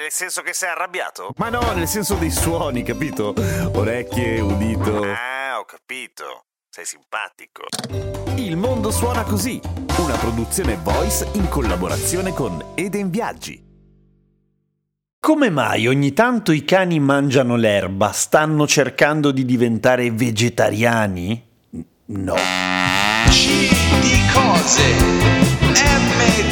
[0.00, 1.34] Nel senso che sei arrabbiato?
[1.36, 3.34] Ma no, nel senso dei suoni, capito?
[3.74, 5.02] Orecchie, udito.
[5.02, 6.46] Ah, ho capito.
[6.70, 7.64] Sei simpatico.
[8.36, 9.60] Il mondo suona così,
[9.98, 13.62] una produzione voice in collaborazione con Eden Viaggi.
[15.20, 18.10] Come mai ogni tanto i cani mangiano l'erba?
[18.10, 21.46] Stanno cercando di diventare vegetariani?
[22.06, 22.36] No.
[23.26, 23.68] C
[24.00, 24.94] di cose,
[25.74, 26.49] M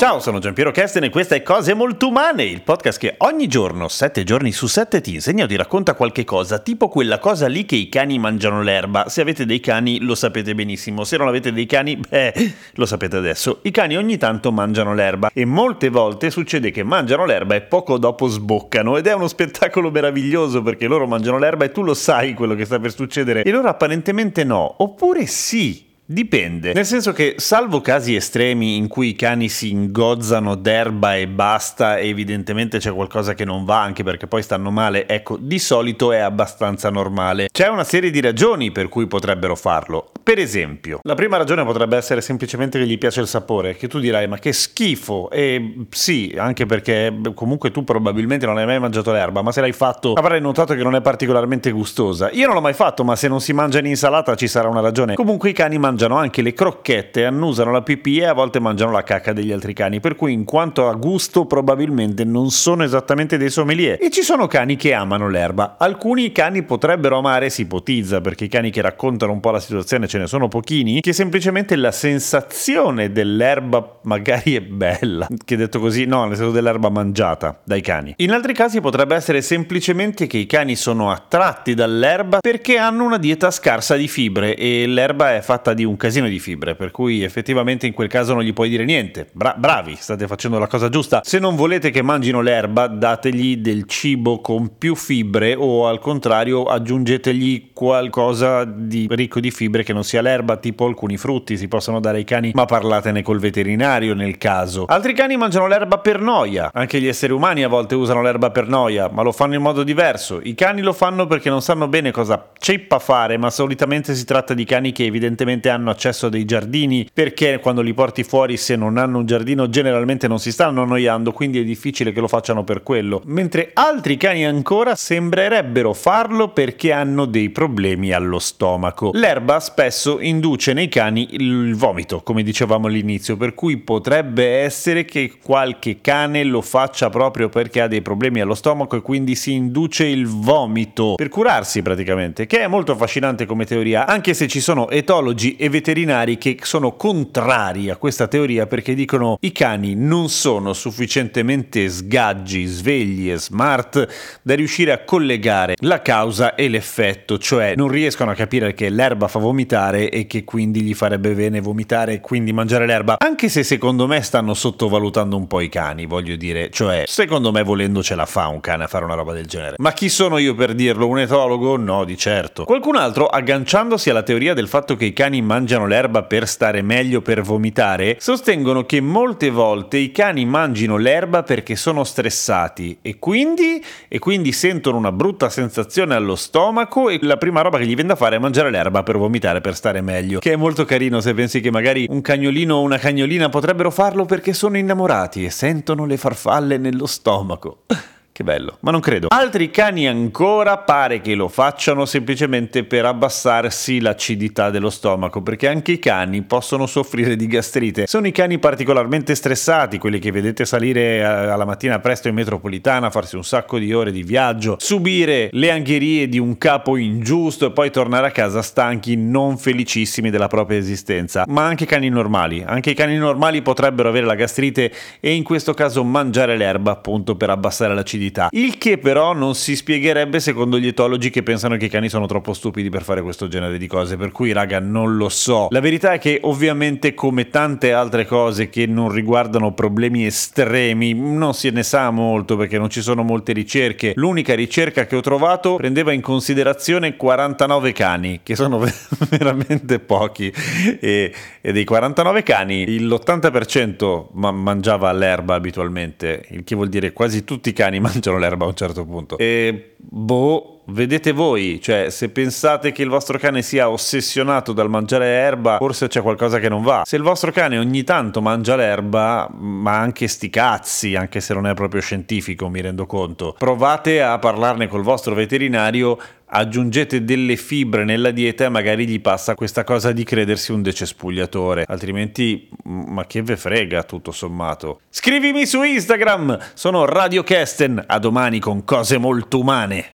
[0.00, 3.86] Ciao, sono Giampiero Kesten e questa è Cose Molto Umane, il podcast che ogni giorno,
[3.88, 7.66] sette giorni su sette, ti insegna o ti racconta qualche cosa, tipo quella cosa lì
[7.66, 9.10] che i cani mangiano l'erba.
[9.10, 12.32] Se avete dei cani lo sapete benissimo, se non avete dei cani, beh,
[12.76, 13.58] lo sapete adesso.
[13.64, 17.98] I cani ogni tanto mangiano l'erba e molte volte succede che mangiano l'erba e poco
[17.98, 22.32] dopo sboccano ed è uno spettacolo meraviglioso perché loro mangiano l'erba e tu lo sai
[22.32, 25.88] quello che sta per succedere e loro apparentemente no, oppure sì.
[26.12, 31.28] Dipende, nel senso che salvo casi estremi in cui i cani si ingozzano d'erba e
[31.28, 35.60] basta e evidentemente c'è qualcosa che non va anche perché poi stanno male, ecco, di
[35.60, 37.46] solito è abbastanza normale.
[37.52, 40.10] C'è una serie di ragioni per cui potrebbero farlo.
[40.20, 44.00] Per esempio, la prima ragione potrebbe essere semplicemente che gli piace il sapore, che tu
[44.00, 49.12] dirai ma che schifo e sì, anche perché comunque tu probabilmente non hai mai mangiato
[49.12, 52.30] l'erba, ma se l'hai fatto avrai notato che non è particolarmente gustosa.
[52.32, 54.80] Io non l'ho mai fatto, ma se non si mangia in insalata ci sarà una
[54.80, 55.14] ragione.
[55.14, 59.02] Comunque i cani mangiano anche le crocchette, annusano la pipì e a volte mangiano la
[59.02, 63.50] cacca degli altri cani, per cui in quanto a gusto probabilmente non sono esattamente dei
[63.50, 63.98] sommelier.
[64.00, 65.76] E ci sono cani che amano l'erba.
[65.78, 70.06] Alcuni cani potrebbero amare, si ipotizza, perché i cani che raccontano un po' la situazione
[70.06, 75.26] ce ne sono pochini, che semplicemente la sensazione dell'erba magari è bella.
[75.44, 78.14] Che detto così, no, nel senso dell'erba mangiata dai cani.
[78.18, 83.18] In altri casi potrebbe essere semplicemente che i cani sono attratti dall'erba perché hanno una
[83.18, 87.22] dieta scarsa di fibre e l'erba è fatta di un casino di fibre, per cui
[87.22, 89.28] effettivamente in quel caso non gli puoi dire niente.
[89.32, 91.20] Bra- bravi, state facendo la cosa giusta.
[91.24, 96.64] Se non volete che mangino l'erba, dategli del cibo con più fibre o al contrario
[96.64, 101.98] aggiungetegli qualcosa di ricco di fibre che non sia l'erba, tipo alcuni frutti si possono
[102.00, 104.84] dare ai cani, ma parlatene col veterinario nel caso.
[104.86, 108.68] Altri cani mangiano l'erba per noia, anche gli esseri umani a volte usano l'erba per
[108.68, 110.40] noia, ma lo fanno in modo diverso.
[110.42, 114.54] I cani lo fanno perché non sanno bene cosa ceppa fare, ma solitamente si tratta
[114.54, 118.76] di cani che evidentemente hanno accesso a dei giardini perché quando li porti fuori se
[118.76, 122.64] non hanno un giardino generalmente non si stanno annoiando, quindi è difficile che lo facciano
[122.64, 123.22] per quello.
[123.24, 129.10] Mentre altri cani ancora sembrerebbero farlo perché hanno dei problemi allo stomaco.
[129.14, 135.34] L'erba spesso induce nei cani il vomito, come dicevamo all'inizio, per cui potrebbe essere che
[135.42, 140.04] qualche cane lo faccia proprio perché ha dei problemi allo stomaco e quindi si induce
[140.04, 144.88] il vomito per curarsi praticamente, che è molto affascinante come teoria, anche se ci sono
[144.90, 150.72] etologi e veterinari che sono contrari a questa teoria perché dicono i cani non sono
[150.72, 157.88] sufficientemente sgaggi, svegli e smart da riuscire a collegare la causa e l'effetto, cioè non
[157.88, 162.20] riescono a capire che l'erba fa vomitare e che quindi gli farebbe bene vomitare e
[162.20, 166.70] quindi mangiare l'erba, anche se secondo me stanno sottovalutando un po' i cani, voglio dire,
[166.70, 169.76] cioè secondo me volendo ce la fa un cane a fare una roba del genere.
[169.78, 171.06] Ma chi sono io per dirlo?
[171.06, 171.76] Un etologo?
[171.76, 172.64] No, di certo.
[172.64, 177.22] Qualcun altro, agganciandosi alla teoria del fatto che i cani mangiano l'erba per stare meglio
[177.22, 183.84] per vomitare, sostengono che molte volte i cani mangino l'erba perché sono stressati e quindi,
[184.06, 188.10] e quindi sentono una brutta sensazione allo stomaco e la prima roba che gli viene
[188.10, 190.38] da fare è mangiare l'erba per vomitare, per stare meglio.
[190.38, 194.26] Che è molto carino se pensi che magari un cagnolino o una cagnolina potrebbero farlo
[194.26, 197.86] perché sono innamorati e sentono le farfalle nello stomaco.
[198.32, 199.26] Che bello, ma non credo.
[199.28, 205.92] Altri cani ancora pare che lo facciano semplicemente per abbassarsi l'acidità dello stomaco, perché anche
[205.92, 208.06] i cani possono soffrire di gastrite.
[208.06, 213.34] Sono i cani particolarmente stressati, quelli che vedete salire alla mattina presto in metropolitana, farsi
[213.34, 217.90] un sacco di ore di viaggio, subire le angherie di un capo ingiusto e poi
[217.90, 221.44] tornare a casa stanchi, non felicissimi della propria esistenza.
[221.48, 225.74] Ma anche cani normali, anche i cani normali potrebbero avere la gastrite e in questo
[225.74, 228.48] caso mangiare l'erba appunto per abbassare l'acidità lucidità.
[228.52, 232.26] Il che però non si spiegherebbe secondo gli etologi che pensano che i cani sono
[232.26, 235.68] troppo stupidi per fare questo genere di cose, per cui raga non lo so.
[235.70, 241.54] La verità è che ovviamente come tante altre cose che non riguardano problemi estremi non
[241.54, 244.12] se ne sa molto perché non ci sono molte ricerche.
[244.16, 248.78] L'unica ricerca che ho trovato prendeva in considerazione 49 cani, che sono
[249.30, 250.52] veramente pochi
[251.00, 257.44] e, e dei 49 cani l'80% ma- mangiava l'erba abitualmente, il che vuol dire quasi
[257.44, 259.38] tutti i cani mangiano l'erba a un certo punto.
[259.38, 265.26] E boh, vedete voi, cioè se pensate che il vostro cane sia ossessionato dal mangiare
[265.26, 267.02] erba, forse c'è qualcosa che non va.
[267.04, 271.66] Se il vostro cane ogni tanto mangia l'erba, ma anche sti cazzi, anche se non
[271.66, 276.18] è proprio scientifico, mi rendo conto, provate a parlarne col vostro veterinario
[276.50, 281.84] aggiungete delle fibre nella dieta e magari gli passa questa cosa di credersi un decespugliatore,
[281.86, 285.00] altrimenti ma che ve frega tutto sommato.
[285.08, 290.10] Scrivimi su Instagram, sono Radio Kesten, a domani con cose molto umane.